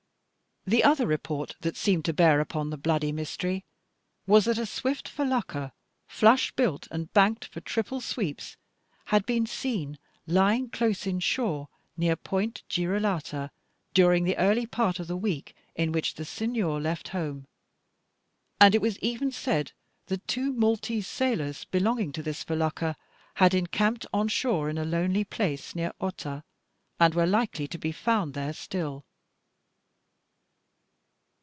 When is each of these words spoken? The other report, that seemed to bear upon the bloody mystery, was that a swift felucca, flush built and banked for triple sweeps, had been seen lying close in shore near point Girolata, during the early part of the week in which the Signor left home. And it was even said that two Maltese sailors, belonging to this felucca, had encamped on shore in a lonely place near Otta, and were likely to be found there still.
The 0.63 0.83
other 0.83 1.07
report, 1.07 1.55
that 1.61 1.75
seemed 1.75 2.05
to 2.05 2.13
bear 2.13 2.39
upon 2.39 2.69
the 2.69 2.77
bloody 2.77 3.11
mystery, 3.11 3.65
was 4.27 4.45
that 4.45 4.59
a 4.59 4.67
swift 4.67 5.09
felucca, 5.09 5.71
flush 6.07 6.51
built 6.51 6.87
and 6.91 7.11
banked 7.13 7.45
for 7.45 7.61
triple 7.61 7.99
sweeps, 7.99 8.57
had 9.05 9.25
been 9.25 9.47
seen 9.47 9.97
lying 10.27 10.69
close 10.69 11.07
in 11.07 11.19
shore 11.19 11.67
near 11.97 12.15
point 12.15 12.61
Girolata, 12.69 13.49
during 13.95 14.23
the 14.23 14.37
early 14.37 14.67
part 14.67 14.99
of 14.99 15.07
the 15.07 15.17
week 15.17 15.55
in 15.73 15.91
which 15.91 16.13
the 16.13 16.25
Signor 16.25 16.79
left 16.79 17.07
home. 17.07 17.47
And 18.59 18.75
it 18.75 18.81
was 18.83 18.99
even 18.99 19.31
said 19.31 19.71
that 20.05 20.27
two 20.27 20.53
Maltese 20.53 21.07
sailors, 21.07 21.65
belonging 21.65 22.11
to 22.11 22.21
this 22.23 22.43
felucca, 22.43 22.95
had 23.33 23.55
encamped 23.55 24.05
on 24.13 24.27
shore 24.27 24.69
in 24.69 24.77
a 24.77 24.85
lonely 24.85 25.23
place 25.23 25.73
near 25.73 25.91
Otta, 25.99 26.43
and 26.99 27.15
were 27.15 27.25
likely 27.25 27.67
to 27.67 27.79
be 27.79 27.91
found 27.91 28.35
there 28.35 28.53
still. 28.53 29.07